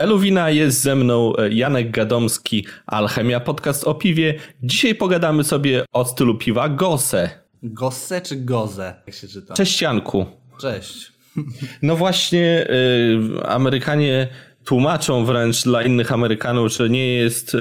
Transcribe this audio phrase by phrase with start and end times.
[0.00, 4.34] Eluwina jest ze mną e, Janek Gadomski, Alchemia Podcast o piwie.
[4.62, 7.30] Dzisiaj pogadamy sobie o stylu piwa Gose.
[7.62, 9.54] Gosse czy Goze, jak się czyta?
[9.54, 10.26] Cześć Janku.
[10.60, 11.12] Cześć.
[11.82, 14.28] No właśnie, y, Amerykanie
[14.64, 17.60] tłumaczą wręcz dla innych Amerykanów, że nie jest y,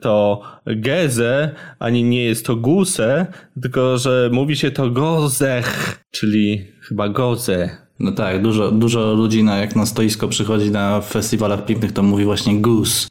[0.00, 3.26] to Geze, ani nie jest to Guse,
[3.62, 7.85] tylko że mówi się to Gozech, czyli chyba Goze.
[8.00, 12.24] No tak, dużo, dużo ludzi na, jak na stoisko przychodzi na festiwalach piwnych, to mówi
[12.24, 13.08] właśnie goose.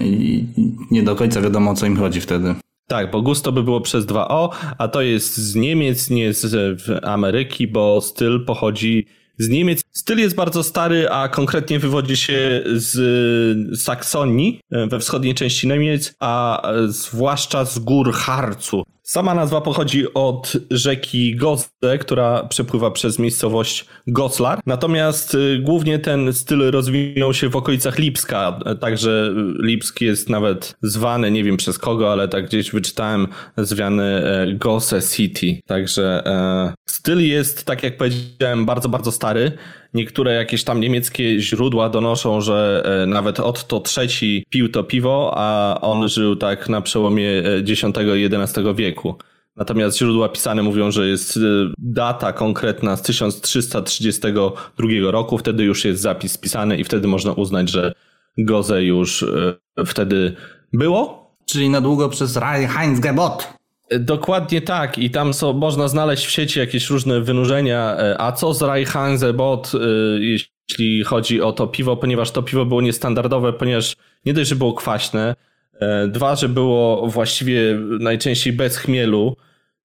[0.00, 0.44] I
[0.90, 2.54] nie do końca wiadomo o co im chodzi wtedy.
[2.86, 6.76] Tak, bo gusto by było przez dwa o, a to jest z Niemiec, nie z
[7.04, 9.06] Ameryki, bo styl pochodzi
[9.38, 9.82] z Niemiec.
[9.90, 16.62] Styl jest bardzo stary, a konkretnie wywodzi się z Saksonii we wschodniej części Niemiec, a
[16.86, 18.82] zwłaszcza z gór Harcu.
[19.08, 24.60] Sama nazwa pochodzi od rzeki Gozde, która przepływa przez miejscowość Goslar.
[24.66, 31.30] Natomiast y, głównie ten styl rozwinął się w okolicach Lipska, także Lipsk jest nawet zwany,
[31.30, 35.60] nie wiem przez kogo, ale tak gdzieś wyczytałem, zwiany e, Gosse City.
[35.66, 39.52] Także e, styl jest, tak jak powiedziałem, bardzo, bardzo stary.
[39.94, 45.78] Niektóre jakieś tam niemieckie źródła donoszą, że e, nawet Otto III pił to piwo, a
[45.80, 47.82] on żył tak na przełomie X
[48.16, 49.14] i XI wieku.
[49.56, 51.40] Natomiast źródła pisane mówią, że jest e,
[51.78, 57.92] data konkretna z 1332 roku, wtedy już jest zapis spisany i wtedy można uznać, że
[58.38, 60.36] Goze już e, wtedy
[60.72, 61.28] było.
[61.46, 63.57] Czyli na długo przez Heinz Gebot.
[63.90, 67.96] Dokładnie tak i tam są, można znaleźć w sieci jakieś różne wynurzenia.
[67.98, 69.78] E, a co z Bot, e,
[70.20, 74.74] jeśli chodzi o to piwo, ponieważ to piwo było niestandardowe, ponieważ nie dość, że było
[74.74, 75.34] kwaśne,
[75.80, 79.36] e, dwa, że było właściwie najczęściej bez chmielu,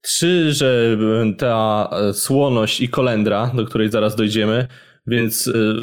[0.01, 0.97] trzy, że
[1.37, 4.67] ta słoność i kolendra, do której zaraz dojdziemy,
[5.07, 5.75] więc y,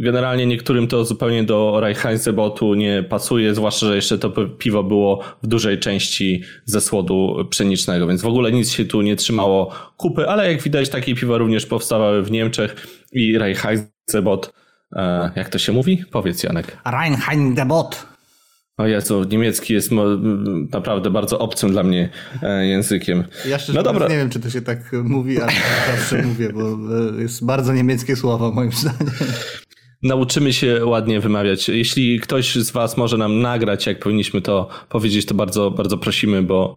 [0.00, 5.46] generalnie niektórym to zupełnie do Reinheitsebotu nie pasuje, zwłaszcza, że jeszcze to piwo było w
[5.46, 10.52] dużej części ze słodu pszenicznego, więc w ogóle nic się tu nie trzymało kupy, ale
[10.52, 14.52] jak widać takie piwa również powstawały w Niemczech i Reinheitsebot,
[14.92, 16.04] e, jak to się mówi?
[16.10, 16.78] Powiedz Janek.
[16.84, 18.17] Reinheitsebot.
[18.78, 19.90] O Jezu, niemiecki jest
[20.72, 22.08] naprawdę bardzo obcym dla mnie
[22.42, 23.24] e, językiem.
[23.48, 24.08] Ja szczerze no dobra.
[24.08, 25.52] nie wiem, czy to się tak mówi, ale
[25.86, 26.78] zawsze mówię, bo
[27.18, 29.14] e, jest bardzo niemieckie słowo moim zdaniem.
[30.02, 31.68] Nauczymy się ładnie wymawiać.
[31.68, 36.42] Jeśli ktoś z Was może nam nagrać, jak powinniśmy to powiedzieć, to bardzo, bardzo prosimy,
[36.42, 36.76] bo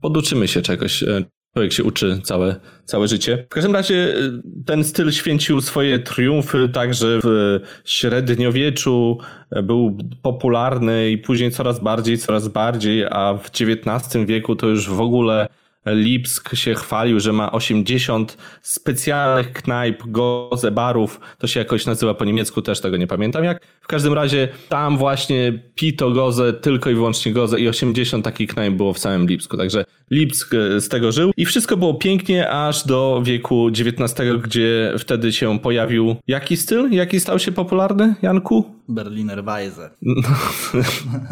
[0.00, 1.04] poduczymy się czegoś.
[1.52, 3.44] Człowiek się uczy całe, całe życie.
[3.50, 9.18] W każdym razie y, ten styl święcił swoje triumfy także w średniowieczu,
[9.62, 15.00] był popularny i później coraz bardziej, coraz bardziej, a w XIX wieku to już w
[15.00, 15.48] ogóle
[15.86, 21.20] Lipsk się chwalił, że ma 80 specjalnych knajp, goze, barów.
[21.38, 23.66] To się jakoś nazywa po niemiecku, też tego nie pamiętam jak.
[23.80, 28.74] W każdym razie tam właśnie pito goze, tylko i wyłącznie goze i 80 takich knajp
[28.74, 29.56] było w całym Lipsku.
[29.56, 34.94] Także Lipsk e, z tego żył i wszystko było pięknie aż do wieku XIX, gdzie
[34.98, 36.90] wtedy się pojawił jaki styl?
[36.90, 38.64] Jaki stał się popularny, Janku?
[38.88, 39.90] Berliner Weise.
[40.02, 40.22] No,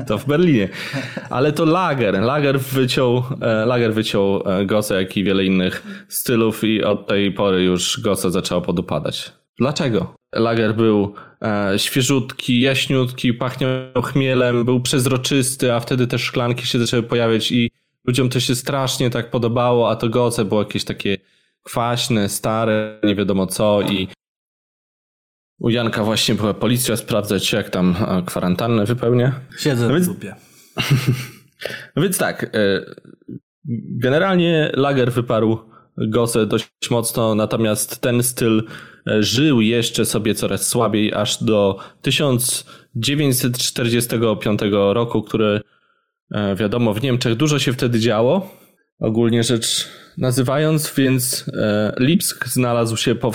[0.09, 0.69] to w Berlinie.
[1.31, 2.21] Ale to Lager.
[2.21, 7.33] Lager wyciął, e, Lager wyciął e, Gosse, jak i wiele innych stylów i od tej
[7.33, 9.33] pory już Gosse zaczęło podupadać.
[9.59, 10.15] Dlaczego?
[10.35, 17.03] Lager był e, świeżutki, jaśniutki, pachniał chmielem, był przezroczysty, a wtedy też szklanki się zaczęły
[17.03, 17.71] pojawiać i
[18.07, 21.19] ludziom to się strasznie tak podobało, a to Gosse było jakieś takie
[21.63, 24.09] kwaśne, stare, nie wiadomo co i
[25.59, 27.97] u Janka właśnie była policja sprawdzać, jak tam
[28.27, 29.41] kwarantannę wypełnia.
[29.59, 30.09] Siedzę no więc...
[30.09, 30.35] w dupie.
[31.97, 32.49] no więc tak, e,
[33.99, 35.59] generalnie lager wyparł
[35.99, 38.63] Gosę dość mocno, natomiast ten styl
[39.07, 44.61] e, żył jeszcze sobie coraz słabiej, aż do 1945
[44.93, 45.61] roku, który
[46.57, 48.51] wiadomo w Niemczech dużo się wtedy działo,
[49.01, 49.89] ogólnie rzecz
[50.19, 53.33] nazywając, więc e, Lipsk znalazł się po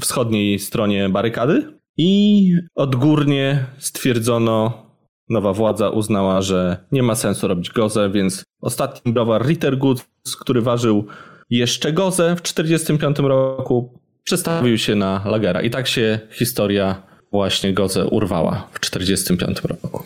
[0.00, 4.86] wschodniej stronie barykady i odgórnie stwierdzono,
[5.28, 10.06] nowa władza uznała, że nie ma sensu robić gozę, więc ostatni browar Rittergut,
[10.40, 11.06] który ważył
[11.50, 15.62] jeszcze gozę w 1945 roku, przestawił się na lagera.
[15.62, 17.02] I tak się historia
[17.32, 20.04] właśnie gozę urwała w 1945 roku.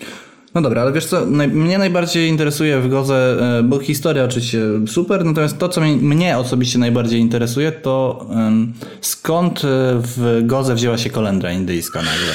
[0.58, 5.25] No dobra, ale wiesz co, mnie najbardziej interesuje w Goze, e, bo historia oczywiście super,
[5.25, 8.26] natomiast to, co mnie osobiście najbardziej interesuje, to
[9.00, 12.32] skąd e, w Goze wzięła się kolendra indyjska nagle?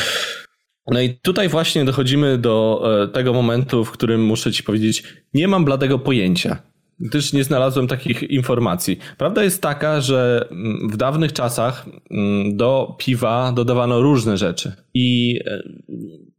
[0.87, 5.03] No i tutaj właśnie dochodzimy do e, tego momentu, w którym muszę ci powiedzieć,
[5.33, 6.57] nie mam bladego pojęcia.
[6.99, 8.99] gdyż nie znalazłem takich informacji.
[9.17, 15.39] Prawda jest taka, że mm, w dawnych czasach mm, do piwa dodawano różne rzeczy i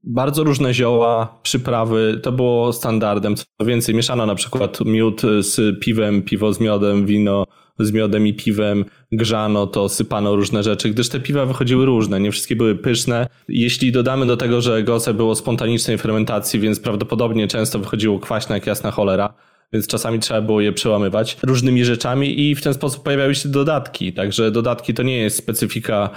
[0.06, 3.36] bardzo różne zioła, przyprawy, to było standardem.
[3.36, 7.44] Co więcej, mieszano na przykład miód z piwem, piwo z miodem, wino
[7.78, 12.32] z miodem i piwem, grzano, to sypano różne rzeczy, gdyż te piwa wychodziły różne, nie
[12.32, 13.26] wszystkie były pyszne.
[13.48, 18.66] Jeśli dodamy do tego, że gose było spontanicznej fermentacji, więc prawdopodobnie często wychodziło kwaśne jak
[18.66, 19.34] jasna cholera,
[19.74, 24.12] więc czasami trzeba było je przełamywać różnymi rzeczami i w ten sposób pojawiały się dodatki.
[24.12, 26.10] Także dodatki to nie jest specyfika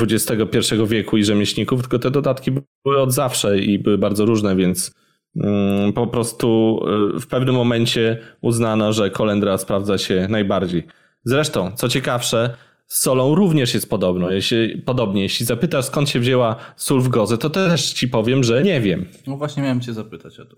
[0.00, 2.50] XXI e, wieku i rzemieślników, tylko te dodatki
[2.84, 4.94] były od zawsze i były bardzo różne, więc
[5.36, 6.80] mm, po prostu
[7.16, 10.86] e, w pewnym momencie uznano, że kolendra sprawdza się najbardziej.
[11.24, 12.54] Zresztą, co ciekawsze,
[12.86, 14.30] z solą również jest podobno.
[14.30, 18.62] Jeśli, podobnie, jeśli zapytasz skąd się wzięła sól w goze, to też ci powiem, że
[18.62, 19.06] nie wiem.
[19.26, 20.56] No właśnie miałem cię zapytać o to.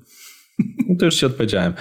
[0.88, 1.73] No to już ci odpowiedziałem.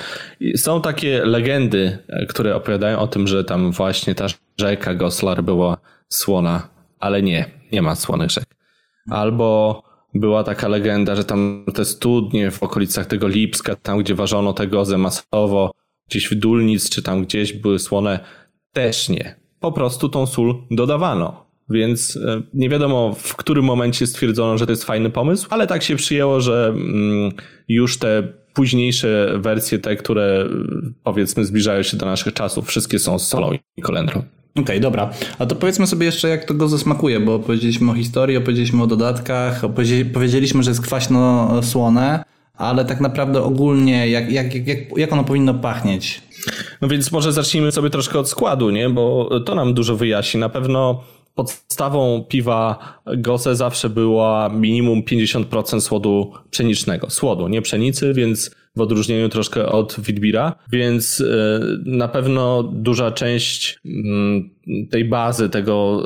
[0.56, 1.98] Są takie legendy,
[2.30, 4.28] które opowiadają o tym, że tam właśnie ta
[4.60, 5.78] rzeka Goslar była
[6.10, 6.68] słona,
[7.00, 8.46] ale nie, nie ma słonych rzek.
[9.10, 9.84] Albo
[10.14, 14.68] była taka legenda, że tam te studnie w okolicach tego Lipska, tam gdzie ważono te
[14.68, 15.72] gozy masowo,
[16.10, 18.20] gdzieś w Dulnic, czy tam gdzieś były słone,
[18.74, 19.36] też nie.
[19.60, 21.52] Po prostu tą sól dodawano.
[21.70, 25.84] Więc e, nie wiadomo w którym momencie stwierdzono, że to jest fajny pomysł, ale tak
[25.84, 27.32] się przyjęło, że mm,
[27.68, 30.46] już te późniejsze wersje, te, które
[31.04, 34.24] powiedzmy zbliżają się do naszych czasów, wszystkie są z solą i kolendrą.
[34.52, 35.10] Okej, okay, dobra.
[35.40, 38.88] A to powiedzmy sobie jeszcze, jak to go zasmakuje, bo opowiedzieliśmy o historii, opowiedzieliśmy o
[38.88, 39.62] dodatkach,
[40.14, 46.22] powiedzieliśmy, że jest kwaśno-słone, ale tak naprawdę ogólnie, jak, jak, jak, jak ono powinno pachnieć?
[46.82, 48.90] No więc może zacznijmy sobie troszkę od składu, nie?
[48.90, 50.40] Bo to nam dużo wyjaśni.
[50.40, 51.04] Na pewno
[51.36, 52.80] podstawą piwa
[53.18, 57.10] Gose zawsze była minimum 50% słodu pszenicznego.
[57.10, 63.80] Słodu, nie pszenicy, więc w odróżnieniu troszkę od Witbira, więc e, na pewno duża część
[63.86, 64.50] mm,
[64.92, 66.04] tej bazy, tego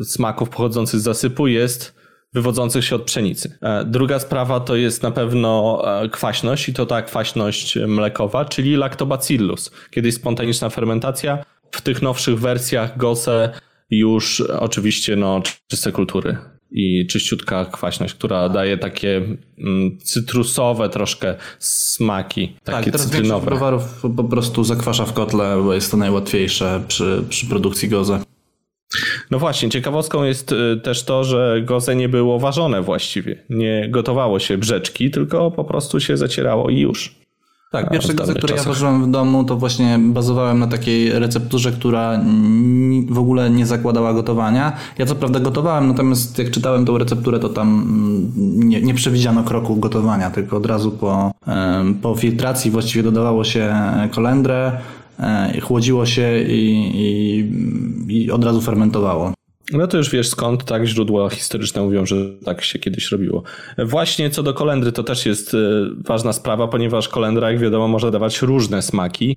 [0.00, 1.96] e, smaków pochodzących z zasypu jest
[2.34, 3.58] wywodzących się od pszenicy.
[3.62, 5.82] E, druga sprawa to jest na pewno
[6.12, 9.70] kwaśność i to ta kwaśność mlekowa, czyli lactobacillus.
[9.90, 13.52] Kiedyś spontaniczna fermentacja, w tych nowszych wersjach GOSE
[13.90, 16.36] już oczywiście no, czyste kultury
[16.70, 19.16] i czyściutka kwaśność, która daje takie
[19.58, 23.46] mm, cytrusowe troszkę smaki, takie tak, teraz cytrynowe.
[23.46, 28.20] browarów po prostu zakwasza w kotle, bo jest to najłatwiejsze przy, przy produkcji goze.
[29.30, 33.44] No właśnie, ciekawostką jest y, też to, że goze nie było ważone właściwie.
[33.50, 37.25] Nie gotowało się brzeczki, tylko po prostu się zacierało i już.
[37.82, 38.66] Tak, pierwsze gazę, które czasach.
[38.66, 42.20] ja ważyłem w domu, to właśnie bazowałem na takiej recepturze, która
[43.08, 44.72] w ogóle nie zakładała gotowania.
[44.98, 49.44] Ja co prawda gotowałem, natomiast jak czytałem tą recepturę, to tam mm, nie, nie przewidziano
[49.44, 51.32] kroku gotowania, tylko od razu po,
[52.02, 53.74] po filtracji właściwie dodawało się
[54.10, 54.72] kolendrę,
[55.20, 59.32] e, chłodziło się i, i, i od razu fermentowało.
[59.72, 63.42] No to już wiesz skąd tak źródła historyczne mówią, że tak się kiedyś robiło.
[63.78, 65.58] Właśnie co do kolendry to też jest e,
[66.04, 69.36] ważna sprawa, ponieważ kolendra jak wiadomo może dawać różne smaki,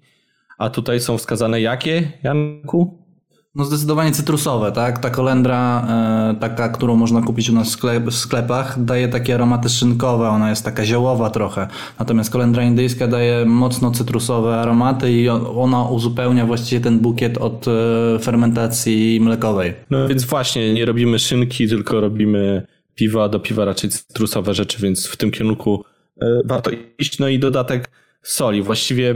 [0.57, 3.08] a tutaj są wskazane jakie, Janku?
[3.55, 4.99] No zdecydowanie cytrusowe, tak?
[4.99, 10.29] Ta kolendra, e, taka, którą można kupić u nas w sklepach, daje takie aromaty szynkowe,
[10.29, 11.67] ona jest taka ziołowa trochę.
[11.99, 18.19] Natomiast kolendra indyjska daje mocno cytrusowe aromaty i ona uzupełnia właściwie ten bukiet od e,
[18.19, 19.73] fermentacji mlekowej.
[19.89, 25.07] No więc właśnie, nie robimy szynki, tylko robimy piwa, do piwa raczej cytrusowe rzeczy, więc
[25.07, 25.83] w tym kierunku
[26.21, 27.19] e, warto iść.
[27.19, 27.89] No i dodatek
[28.23, 28.61] soli.
[28.61, 29.15] Właściwie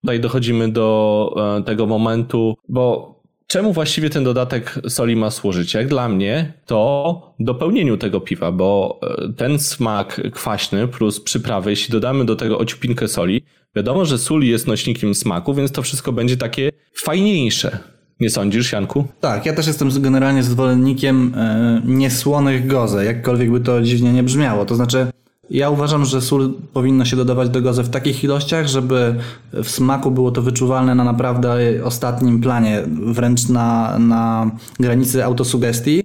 [0.00, 1.34] tutaj dochodzimy do
[1.66, 3.17] tego momentu, bo
[3.48, 5.74] czemu właściwie ten dodatek soli ma służyć?
[5.74, 11.92] Jak dla mnie, to dopełnieniu tego piwa, bo e, ten smak kwaśny plus przyprawy, jeśli
[11.92, 13.44] dodamy do tego ociupinkę soli,
[13.76, 17.78] wiadomo, że sól jest nośnikiem smaku, więc to wszystko będzie takie fajniejsze.
[18.20, 19.04] Nie sądzisz, Janku?
[19.20, 24.64] Tak, ja też jestem generalnie zwolennikiem e, niesłonych goze, jakkolwiek by to dziwnie nie brzmiało.
[24.64, 25.06] To znaczy,
[25.50, 29.14] ja uważam, że sól powinno się dodawać do gozy w takich ilościach, żeby
[29.52, 34.50] w smaku było to wyczuwalne na naprawdę ostatnim planie, wręcz na, na
[34.80, 36.02] granicy autosugestii.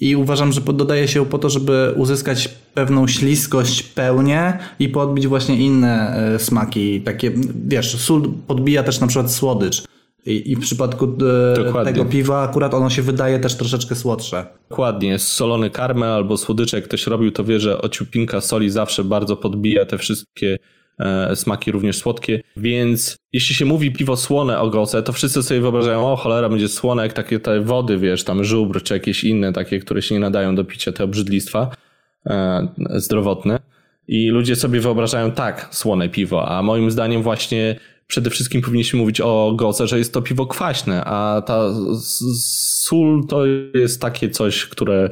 [0.00, 5.56] I uważam, że dodaje się po to, żeby uzyskać pewną śliskość, pełnię i podbić właśnie
[5.56, 7.00] inne e, smaki.
[7.00, 7.32] Takie,
[7.66, 9.84] wiesz, sól podbija też na przykład słodycz.
[10.26, 11.16] I, I, w przypadku
[11.80, 14.46] e, tego piwa akurat ono się wydaje też troszeczkę słodsze.
[14.70, 15.18] Dokładnie.
[15.18, 19.86] Solony karmel albo słodycze, jak ktoś robił, to wie, że ociupinka soli zawsze bardzo podbija
[19.86, 20.58] te wszystkie
[20.98, 22.42] e, smaki również słodkie.
[22.56, 26.68] Więc jeśli się mówi piwo słone o goce, to wszyscy sobie wyobrażają, o cholera, będzie
[26.68, 30.20] słone jak takie te wody, wiesz, tam żubr czy jakieś inne takie, które się nie
[30.20, 31.70] nadają do picia, te obrzydlistwa
[32.26, 33.60] e, zdrowotne.
[34.08, 39.20] I ludzie sobie wyobrażają tak słone piwo, a moim zdaniem właśnie przede wszystkim powinniśmy mówić
[39.20, 41.74] o goce, że jest to piwo kwaśne, a ta
[42.40, 45.10] sól to jest takie coś, które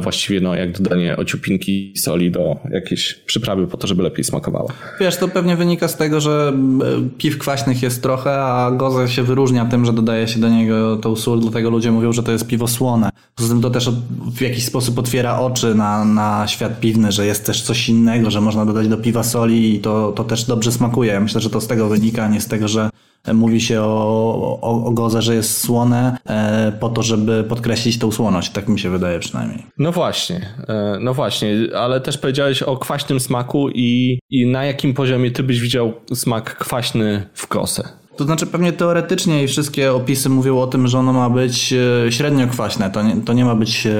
[0.00, 4.68] właściwie no, jak dodanie ociupinki soli do jakiejś przyprawy po to, żeby lepiej smakowało.
[5.00, 9.22] Wiesz, to pewnie wynika z tego, że e, piw kwaśnych jest trochę, a goze się
[9.22, 12.46] wyróżnia tym, że dodaje się do niego tą sól, dlatego ludzie mówią, że to jest
[12.46, 13.10] piwo słone.
[13.34, 13.90] Poza tym to też
[14.36, 18.40] w jakiś sposób otwiera oczy na, na świat piwny, że jest też coś innego, że
[18.40, 21.12] można dodać do piwa soli i to, to też dobrze smakuje.
[21.12, 22.90] Ja myślę, że to z tego wynika, nie z tego, że
[23.34, 28.12] Mówi się o, o, o goze, że jest słone e, po to, żeby podkreślić tą
[28.12, 28.50] słoność.
[28.50, 29.66] Tak mi się wydaje przynajmniej.
[29.78, 34.94] No właśnie, e, no właśnie, ale też powiedziałeś o kwaśnym smaku i, i na jakim
[34.94, 37.88] poziomie ty byś widział smak kwaśny w kosę?
[38.18, 41.72] To znaczy pewnie teoretycznie i wszystkie opisy mówią o tym, że ono ma być
[42.06, 42.90] e, średnio kwaśne.
[42.90, 43.92] To nie, to nie ma być e,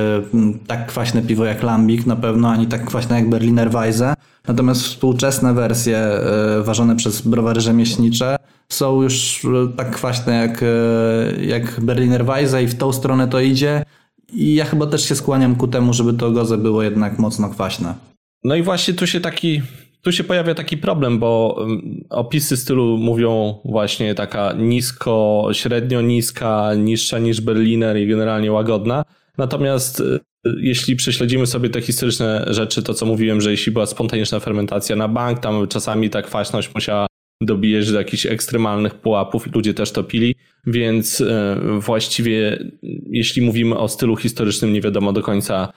[0.66, 4.14] tak kwaśne piwo jak Lambik na pewno, ani tak kwaśne jak Berliner Weisse.
[4.48, 8.36] Natomiast współczesne wersje e, ważone przez browary rzemieślnicze
[8.72, 9.46] są już
[9.76, 10.64] tak kwaśne jak,
[11.40, 13.84] jak Berliner Weisse i w tą stronę to idzie.
[14.32, 17.94] I ja chyba też się skłaniam ku temu, żeby to goze było jednak mocno kwaśne.
[18.44, 19.62] No i właśnie tu się taki
[20.02, 21.66] tu się pojawia taki problem, bo
[22.10, 29.04] opisy stylu mówią właśnie taka nisko, średnio niska, niższa niż Berliner i generalnie łagodna.
[29.38, 30.20] Natomiast y,
[30.60, 35.08] jeśli prześledzimy sobie te historyczne rzeczy, to co mówiłem, że jeśli była spontaniczna fermentacja na
[35.08, 37.06] bank, tam czasami ta kwaśność musiała
[37.40, 40.34] dobijać do jakichś ekstremalnych pułapów i ludzie też to pili,
[40.66, 41.26] więc y,
[41.78, 42.58] właściwie
[43.10, 45.72] jeśli mówimy o stylu historycznym, nie wiadomo do końca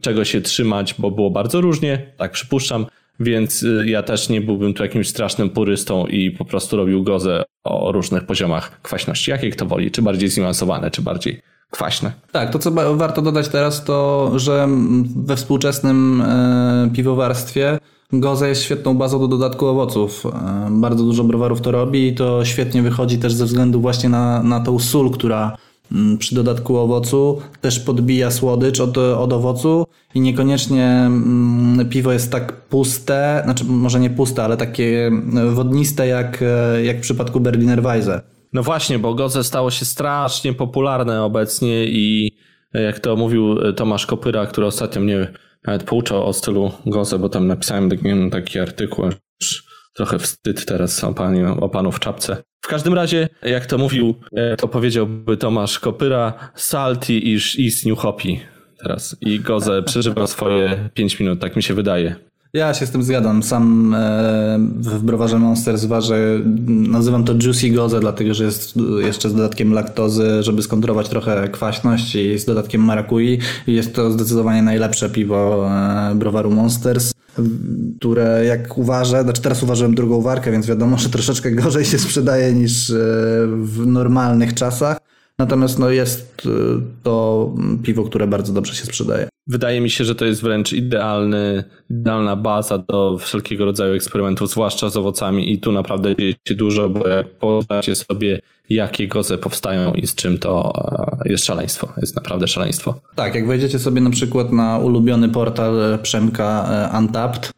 [0.00, 2.86] czego się trzymać, bo było bardzo różnie, tak przypuszczam.
[3.20, 7.42] Więc y, ja też nie byłbym tu jakimś strasznym purystą i po prostu robił gozę
[7.64, 9.30] o różnych poziomach kwaśności.
[9.30, 12.12] Jakie kto woli, czy bardziej zniuansowane, czy bardziej kwaśne.
[12.32, 14.68] Tak, to co warto dodać teraz to, że
[15.16, 17.78] we współczesnym e, piwowarstwie
[18.12, 20.26] Goza jest świetną bazą do dodatku owoców.
[20.26, 24.42] E, bardzo dużo browarów to robi i to świetnie wychodzi też ze względu właśnie na,
[24.42, 25.56] na tą sól, która
[25.92, 32.32] Mm, przy dodatku owocu też podbija słodycz od, od owocu i niekoniecznie mm, piwo jest
[32.32, 35.10] tak puste, znaczy może nie puste, ale takie
[35.50, 36.44] wodniste jak,
[36.84, 38.20] jak w przypadku Berliner Weisse.
[38.52, 42.36] No właśnie, bo Goze stało się strasznie popularne obecnie i
[42.74, 45.32] jak to mówił Tomasz Kopyra, który ostatnio mnie
[45.66, 47.88] nawet pouczał o stylu Goze, bo tam napisałem
[48.30, 49.04] taki, artykuł,
[49.94, 52.42] trochę wstyd teraz o, pani, o panu w czapce.
[52.64, 57.98] W każdym razie, jak to mówił, e, to powiedziałby Tomasz Kopyra, salty iż is new
[58.82, 59.16] teraz.
[59.20, 62.16] I Goze przeżywa swoje 5 minut, tak mi się wydaje.
[62.56, 63.42] Ja się z tym zgadzam.
[63.42, 69.34] Sam e, w browarze Monsters ważę, nazywam to Juicy Goze, dlatego że jest jeszcze z
[69.34, 73.38] dodatkiem laktozy, żeby skontrolować trochę kwaśność i z dodatkiem marakui.
[73.66, 77.12] Jest to zdecydowanie najlepsze piwo e, browaru Monsters
[77.98, 82.52] które jak uważę, znaczy teraz uważałem drugą warkę, więc wiadomo, że troszeczkę gorzej się sprzedaje
[82.52, 82.94] niż e,
[83.46, 85.05] w normalnych czasach.
[85.38, 86.50] Natomiast no, jest e,
[87.02, 89.28] to piwo, które bardzo dobrze się sprzedaje.
[89.46, 94.90] Wydaje mi się, że to jest wręcz idealny, idealna baza do wszelkiego rodzaju eksperymentów, zwłaszcza
[94.90, 98.40] z owocami i tu naprawdę dzieje się dużo, bo jak poznacie sobie
[98.70, 100.72] jakie goze powstają i z czym to
[101.24, 101.92] e, jest szaleństwo.
[101.96, 103.00] Jest naprawdę szaleństwo.
[103.14, 107.52] Tak, jak wejdziecie sobie na przykład na ulubiony portal Przemka Untapped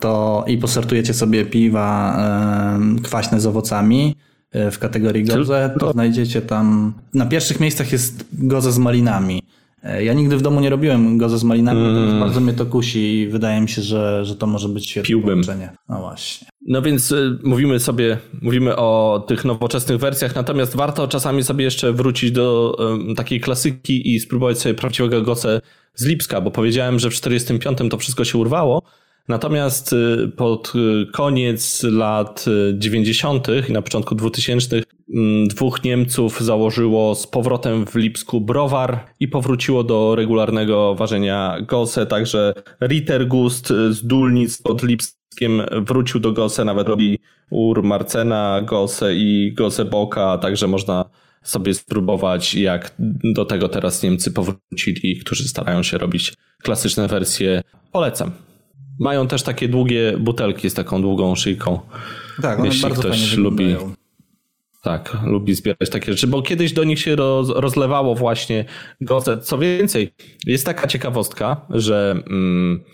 [0.00, 2.18] to i posortujecie sobie piwa
[3.02, 6.92] kwaśne z owocami, E, w kategorii goze, to znajdziecie tam.
[7.14, 9.42] Na pierwszych miejscach jest goza z malinami.
[9.82, 12.20] E, ja nigdy w domu nie robiłem goza z malinami, mm.
[12.20, 15.28] bardzo mnie to kusi i wydaje mi się, że, że to może być świetne Piłbym.
[15.28, 15.70] połączenie.
[15.88, 16.48] No właśnie.
[16.66, 21.92] No więc y, mówimy sobie, mówimy o tych nowoczesnych wersjach, natomiast warto czasami sobie jeszcze
[21.92, 25.60] wrócić do um, takiej klasyki i spróbować sobie prawdziwego goce
[25.94, 28.82] z Lipska, bo powiedziałem, że w 45 to wszystko się urwało,
[29.28, 33.48] Natomiast y, pod y, koniec lat 90.
[33.48, 34.82] Y, i na początku 2000
[35.14, 42.06] mm, dwóch Niemców założyło z powrotem w Lipsku browar i powróciło do regularnego ważenia Gose,
[42.06, 47.18] także Rittergust z Dulnic pod Lipskiem wrócił do Gose, nawet robi
[47.50, 51.04] Ur Marcena, Gose i Gose Boka, także można
[51.42, 52.94] sobie spróbować, jak
[53.34, 57.62] do tego teraz Niemcy powrócili, którzy starają się robić klasyczne wersje.
[57.92, 58.51] Polecam.
[58.98, 61.80] Mają też takie długie butelki z taką długą szyjką.
[62.42, 63.76] Tak, one Jeśli bardzo ktoś lubi.
[64.82, 68.64] Tak, lubi zbierać takie rzeczy, bo kiedyś do nich się roz, rozlewało właśnie
[69.00, 69.38] goce.
[69.38, 70.14] Co więcej,
[70.46, 72.84] jest taka ciekawostka, że mm,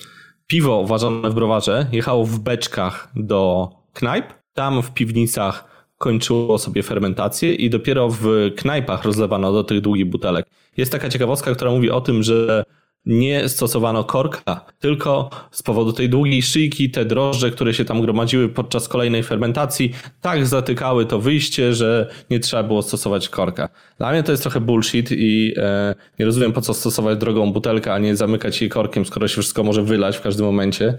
[0.47, 4.27] piwo ważone w browarze jechało w beczkach do knajp.
[4.55, 5.65] Tam w piwnicach
[5.99, 8.27] kończyło sobie fermentację i dopiero w
[8.57, 10.47] knajpach rozlewano do tych długich butelek.
[10.77, 12.65] Jest taka ciekawostka, która mówi o tym, że
[13.07, 18.49] nie stosowano korka, tylko z powodu tej długiej szyjki te drożdże, które się tam gromadziły
[18.49, 23.69] podczas kolejnej fermentacji, tak zatykały to wyjście, że nie trzeba było stosować korka.
[23.99, 27.95] Dla mnie to jest trochę bullshit i e, nie rozumiem po co stosować drogą butelkę,
[27.95, 30.95] a nie zamykać jej korkiem, skoro się wszystko może wylać w każdym momencie.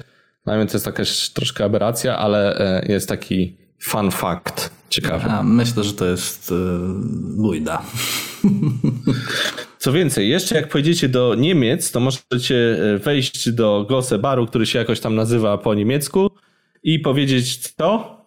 [0.46, 5.29] Dla mnie to jest jakaś troszkę aberracja, ale e, jest taki fun fact ciekawy.
[5.29, 6.53] A myślę, że to jest
[7.38, 7.82] bójda.
[9.80, 12.56] Co więcej, jeszcze jak pojedziecie do Niemiec, to możecie
[12.96, 16.32] e, wejść do Gosse Baru, który się jakoś tam nazywa po niemiecku
[16.84, 18.20] i powiedzieć co?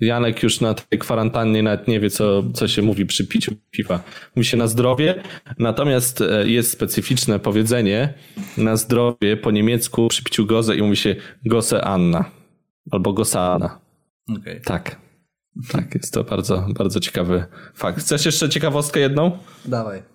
[0.00, 4.02] Janek już na tej kwarantannie nawet nie wie, co, co się mówi przy piciu piwa.
[4.36, 5.22] Mówi się na zdrowie,
[5.58, 8.14] natomiast e, jest specyficzne powiedzenie
[8.58, 12.30] na zdrowie po niemiecku przy piciu Goze i mówi się Gosse Anna
[12.90, 13.80] albo Gosana.
[14.40, 14.60] Okay.
[14.64, 14.96] Tak.
[15.72, 17.44] Tak, jest to bardzo, bardzo ciekawy
[17.74, 18.00] fakt.
[18.00, 19.38] Chcesz jeszcze ciekawostkę jedną?
[19.64, 20.13] Dawaj.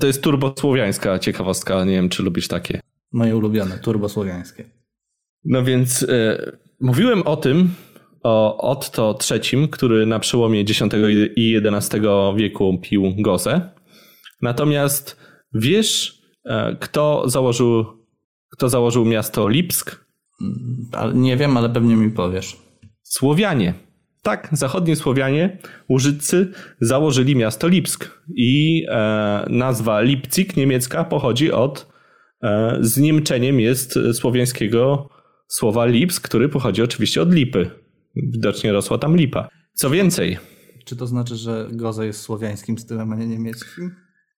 [0.00, 2.80] To jest turbosłowiańska ciekawostka, nie wiem czy lubisz takie.
[3.12, 4.70] Moje ulubione, turbosłowiańskie.
[5.44, 7.70] No więc y, mówiłem o tym,
[8.22, 10.82] o Otto III, który na przełomie X
[11.36, 11.96] i XI
[12.36, 13.70] wieku pił gozę.
[14.42, 15.16] Natomiast
[15.54, 17.84] wiesz, y, kto założył,
[18.52, 20.04] kto założył miasto Lipsk?
[21.14, 22.56] Nie wiem, ale pewnie mi powiesz.
[23.02, 23.74] Słowianie.
[24.22, 31.92] Tak, zachodni Słowianie, Łużycy założyli miasto Lipsk i e, nazwa Lipcik niemiecka pochodzi od,
[32.42, 35.08] e, z niemczeniem jest słowiańskiego
[35.48, 37.70] słowa lips, który pochodzi oczywiście od lipy.
[38.16, 39.48] Widocznie rosła tam lipa.
[39.74, 40.38] Co więcej.
[40.84, 43.90] Czy to znaczy, że goza jest słowiańskim stylem, a nie niemieckim?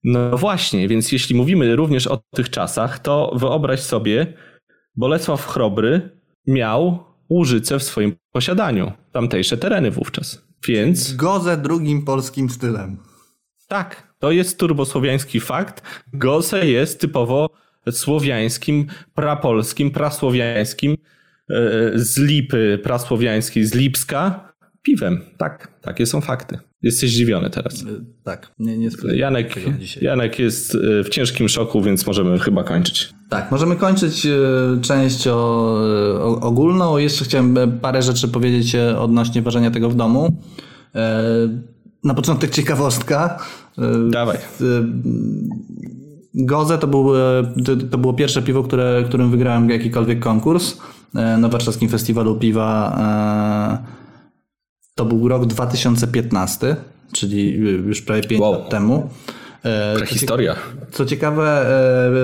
[0.03, 4.33] No właśnie, więc jeśli mówimy również o tych czasach, to wyobraź sobie,
[4.95, 8.91] Bolesław Chrobry miał Łużyce w swoim posiadaniu.
[9.11, 10.41] Tamtejsze tereny wówczas.
[10.67, 11.15] Więc...
[11.15, 12.97] Gozę drugim polskim stylem.
[13.67, 15.81] Tak, to jest turbosłowiański fakt.
[16.13, 17.49] Goze jest typowo
[17.91, 20.97] słowiańskim, prapolskim, prasłowiańskim, e,
[21.95, 25.21] z Lipy prasłowiańskiej, z Lipska piwem.
[25.37, 26.59] Tak, takie są fakty.
[26.81, 27.81] Jesteś zdziwiony teraz.
[27.81, 27.85] E,
[28.23, 29.55] tak, nie, nie Janek,
[30.01, 33.13] Janek jest e, w ciężkim szoku, więc możemy chyba kończyć.
[33.33, 34.27] Tak, możemy kończyć
[34.81, 35.35] część o,
[36.19, 36.97] o, ogólną.
[36.97, 40.37] Jeszcze chciałem parę rzeczy powiedzieć odnośnie ważenia tego w domu.
[42.03, 43.39] Na początek ciekawostka.
[44.09, 44.37] Dawaj.
[46.33, 47.13] Goze to, był,
[47.91, 50.77] to było pierwsze piwo, które, którym wygrałem jakikolwiek konkurs
[51.37, 52.97] na warszawskim festiwalu piwa
[54.95, 56.75] to był rok 2015,
[57.11, 57.51] czyli
[57.87, 58.53] już prawie 5 wow.
[58.53, 59.09] lat temu.
[59.95, 60.55] Prehistoria.
[60.91, 61.65] Co ciekawe,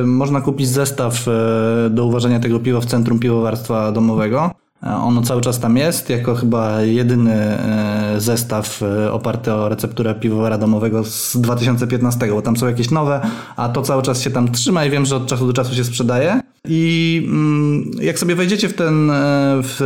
[0.01, 4.51] e, można kupić zestaw e, do uważania tego piwa w Centrum Piwowarstwa Domowego.
[4.83, 7.57] E, ono cały czas tam jest, jako chyba jedyny
[8.19, 13.21] zestaw oparty o recepturę piwowara domowego z 2015, bo tam są jakieś nowe,
[13.55, 15.83] a to cały czas się tam trzyma i wiem, że od czasu do czasu się
[15.83, 16.41] sprzedaje.
[16.67, 19.15] I mm, jak sobie wejdziecie w ten, e,
[19.63, 19.77] w,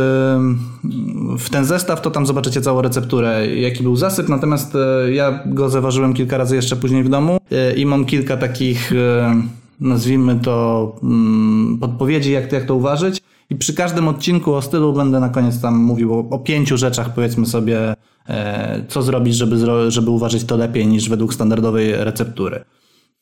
[1.38, 4.28] w, ten zestaw, to tam zobaczycie całą recepturę, jaki był zasyp.
[4.28, 8.36] Natomiast e, ja go zaważyłem kilka razy jeszcze później w domu e, i mam kilka
[8.36, 8.92] takich,
[9.80, 13.22] nazwijmy to, mm, podpowiedzi, jak jak to uważać.
[13.50, 17.14] I przy każdym odcinku o stylu będę na koniec tam mówił o, o pięciu rzeczach,
[17.14, 17.94] powiedzmy sobie,
[18.88, 19.56] co zrobić, żeby,
[19.90, 22.64] żeby uważać to lepiej niż według standardowej receptury.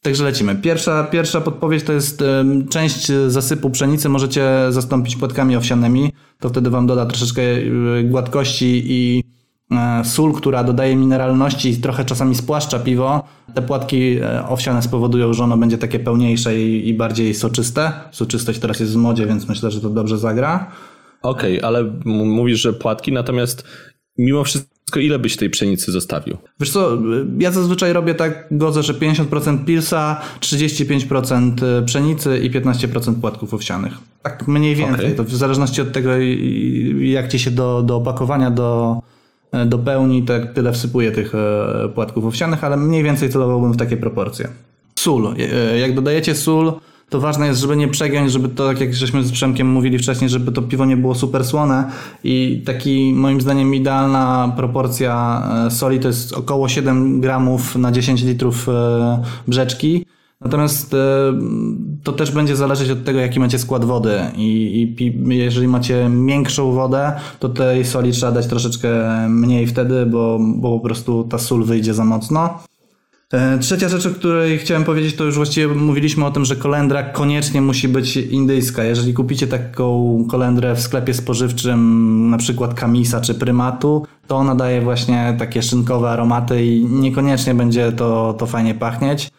[0.02, 0.56] Także lecimy.
[0.56, 2.24] Pierwsza, pierwsza podpowiedź to jest
[2.70, 6.12] część zasypu pszenicy możecie zastąpić płatkami owsianymi.
[6.40, 9.41] To wtedy wam doda troszeczkę y, gładkości i e,
[10.04, 13.24] sól, która dodaje mineralności i trochę czasami spłaszcza piwo.
[13.54, 17.92] Te płatki e, owsiane spowodują, że ono będzie takie pełniejsze i, i bardziej soczyste.
[18.10, 20.70] Soczystość teraz jest w modzie, więc myślę, że to dobrze zagra.
[21.22, 23.64] Okej, okay, ale mówisz, że płatki, natomiast
[24.18, 26.36] mimo wszystko ile byś tej pszenicy zostawił?
[26.60, 26.98] Wiesz co,
[27.38, 33.92] ja zazwyczaj robię tak godzę, że 50% pilsa, 35% e, pszenicy i 15% płatków owsianych.
[34.22, 35.04] Tak mniej więcej.
[35.04, 35.16] Okay.
[35.16, 36.10] To w zależności od tego,
[37.00, 39.21] jak ci się do, do opakowania, do, e,
[39.66, 43.96] do pełni, tak tyle wsypuję tych e, płatków owsianych, ale mniej więcej celowałbym w takie
[43.96, 44.48] proporcje.
[44.98, 45.34] Sól.
[45.80, 46.72] Jak dodajecie sól,
[47.12, 50.30] to ważne jest, żeby nie przegiąć, żeby to, tak jak żeśmy z Przemkiem mówili wcześniej,
[50.30, 51.90] żeby to piwo nie było super słone
[52.24, 58.22] i taki moim zdaniem idealna proporcja e, soli to jest około 7 gramów na 10
[58.22, 60.06] litrów e, brzeczki.
[60.44, 60.98] Natomiast e,
[62.02, 66.72] to też będzie zależeć od tego, jaki macie skład wody I, i jeżeli macie miększą
[66.72, 68.88] wodę, to tej soli trzeba dać troszeczkę
[69.28, 72.62] mniej wtedy, bo, bo po prostu ta sól wyjdzie za mocno.
[73.32, 77.02] E, trzecia rzecz, o której chciałem powiedzieć, to już właściwie mówiliśmy o tym, że kolendra
[77.02, 78.84] koniecznie musi być indyjska.
[78.84, 84.80] Jeżeli kupicie taką kolendrę w sklepie spożywczym, na przykład Kamisa czy Prymatu, to ona daje
[84.80, 89.30] właśnie takie szynkowe aromaty i niekoniecznie będzie to, to fajnie pachnieć.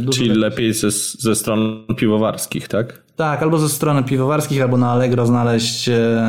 [0.00, 3.06] Dużo Czyli lepiej ze, ze stron piwowarskich, tak?
[3.16, 6.22] Tak, albo ze strony piwowarskich, albo na Allegro znaleźć e,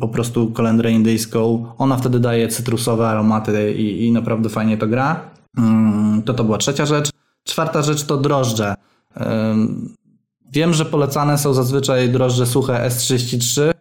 [0.00, 1.66] po prostu kolendrę indyjską.
[1.78, 5.20] Ona wtedy daje cytrusowe aromaty i, i naprawdę fajnie to gra.
[5.58, 7.10] Mm, to to była trzecia rzecz.
[7.44, 8.74] Czwarta rzecz to drożdże.
[9.16, 9.56] E,
[10.52, 13.72] wiem, że polecane są zazwyczaj drożdże suche S33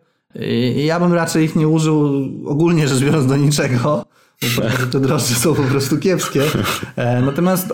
[0.76, 4.06] i ja bym raczej ich nie użył ogólnie rzecz biorąc do niczego,
[4.56, 6.44] bo te drożdże są po prostu kiepskie.
[6.96, 7.74] E, natomiast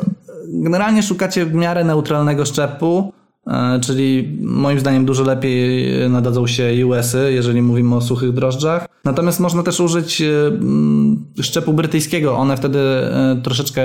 [0.53, 3.13] generalnie szukacie w miarę neutralnego szczepu,
[3.49, 8.87] E, czyli moim zdaniem dużo lepiej nadadzą się US-y, jeżeli mówimy o suchych drożdżach.
[9.05, 12.37] Natomiast można też użyć e, mm, szczepu brytyjskiego.
[12.37, 13.81] One wtedy e, troszeczkę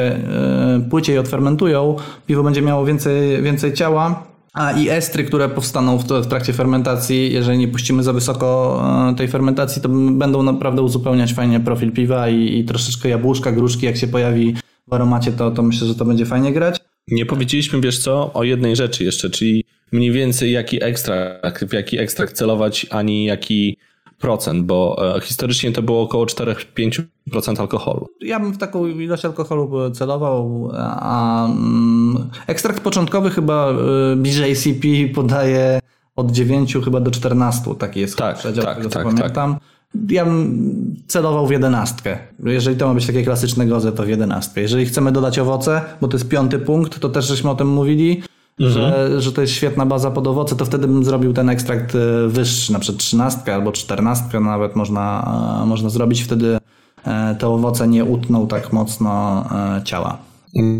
[0.90, 1.96] płyciej odfermentują.
[2.26, 4.22] Piwo będzie miało więcej, więcej ciała.
[4.54, 8.82] A i estry, które powstaną w, trakcie fermentacji, jeżeli nie puścimy za wysoko
[9.16, 13.96] tej fermentacji, to będą naprawdę uzupełniać fajnie profil piwa i, i troszeczkę jabłuszka, gruszki, jak
[13.96, 14.54] się pojawi
[14.86, 16.80] w aromacie, to, to myślę, że to będzie fajnie grać.
[17.08, 21.98] Nie powiedzieliśmy, wiesz co, o jednej rzeczy jeszcze, czyli mniej więcej jaki ekstrakt, w jaki
[21.98, 23.76] ekstrakt celować, ani jaki
[24.18, 28.06] procent, bo e, historycznie to było około 4-5% alkoholu.
[28.20, 35.80] Ja bym w taką ilość alkoholu celował, a mm, ekstrakt początkowy chyba e, BJCP podaje
[36.16, 39.54] od 9 chyba do 14, taki jest tak, przedział, tak, tak, pamiętam.
[39.54, 39.62] Tak.
[40.08, 42.18] Ja bym celował w jedenastkę.
[42.44, 44.60] Jeżeli to ma być takie klasyczne goze, to w jedenastkę.
[44.60, 48.22] Jeżeli chcemy dodać owoce, bo to jest piąty punkt, to też żeśmy o tym mówili,
[48.60, 48.72] mhm.
[48.72, 52.28] że, że to jest świetna baza pod owoce, to wtedy bym zrobił ten ekstrakt e,
[52.28, 56.22] wyższy, na przykład trzynastkę albo czternastkę nawet można, e, można zrobić.
[56.22, 56.58] Wtedy
[57.04, 59.44] e, te owoce nie utną tak mocno
[59.84, 60.18] ciała.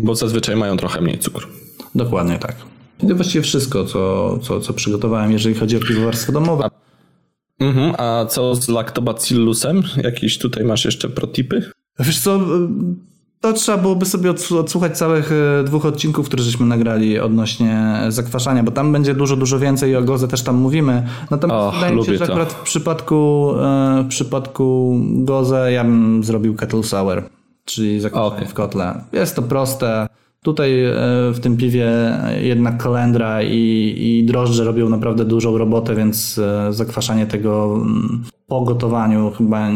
[0.03, 1.47] Bo zazwyczaj mają trochę mniej cukru.
[1.95, 2.55] Dokładnie tak.
[3.03, 6.69] I to właściwie wszystko, co, co, co przygotowałem, jeżeli chodzi o piwowarstwo domowe.
[7.59, 9.83] Mhm, a co z lactobacillusem?
[10.03, 11.71] Jakieś tutaj masz jeszcze protipy?
[11.99, 12.39] Wiesz co,
[13.41, 18.71] to trzeba byłoby sobie odsłuchać całych e, dwóch odcinków, które żeśmy nagrali odnośnie zakwaszania, bo
[18.71, 21.07] tam będzie dużo, dużo więcej i o goze też tam mówimy.
[21.31, 26.23] Natomiast oh, wydaje mi się, że akurat w przypadku, e, w przypadku goze ja bym
[26.23, 27.23] zrobił kettle sour,
[27.65, 28.47] czyli zakwaszanie okay.
[28.47, 29.03] w kotle.
[29.13, 30.07] Jest to proste.
[30.45, 30.93] Tutaj e,
[31.33, 31.91] w tym piwie
[32.41, 38.61] jednak kolendra i, i drożdże robią naprawdę dużą robotę, więc e, zakwaszanie tego mm, po
[38.61, 39.69] gotowaniu chyba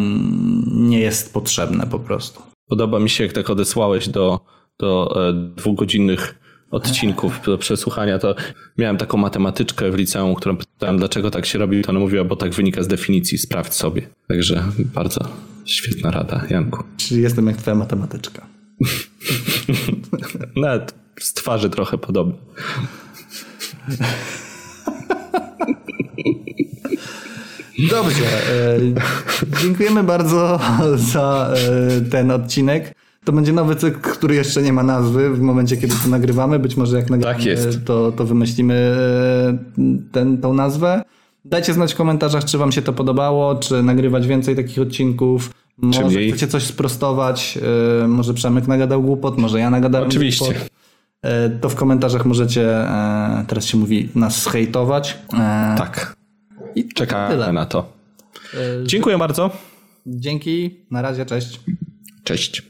[0.72, 2.42] nie jest potrzebne po prostu.
[2.68, 4.40] Podoba mi się, jak tak odesłałeś do,
[4.80, 6.40] do e, dwugodzinnych
[6.72, 8.36] odcinków do przesłuchania, to
[8.78, 12.36] miałem taką matematyczkę w liceum, którą pytałem, dlaczego tak się robi, to ona mówiła, bo
[12.36, 14.02] tak wynika z definicji, sprawdź sobie.
[14.28, 15.22] Także bardzo
[15.66, 16.84] świetna rada, Janku.
[16.98, 18.59] Czyli jestem jak twoja matematyczka.
[20.56, 22.34] Nawet z twarzy trochę podobny.
[27.90, 28.26] Dobrze.
[28.26, 30.60] E, dziękujemy bardzo
[30.96, 31.54] za
[31.98, 32.96] e, ten odcinek.
[33.26, 36.60] To będzie nowy cykl, który jeszcze nie ma nazwy w momencie, kiedy to nagrywamy.
[36.60, 39.58] Być może jak nagramy, tak to, to wymyślimy e,
[40.12, 41.04] ten, tą nazwę.
[41.46, 45.50] Dajcie znać w komentarzach, czy wam się to podobało, czy nagrywać więcej takich odcinków.
[45.82, 46.32] Może Czyli...
[46.32, 47.60] chcecie coś sprostować,
[48.02, 50.46] yy, może Przemek nagadał głupot, może ja nagadałem Oczywiście.
[50.46, 50.70] głupot.
[51.24, 55.18] Yy, to w komentarzach możecie, yy, teraz się mówi, nas hejtować.
[55.78, 56.16] tak.
[56.76, 57.54] I czekamy tyle.
[57.54, 57.92] na to.
[58.84, 59.50] Dziękuję bardzo.
[60.06, 61.60] Dzięki, na razie, cześć.
[62.24, 62.69] Cześć.